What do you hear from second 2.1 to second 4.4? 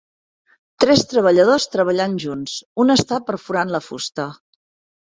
junts, un està perforant la fusta.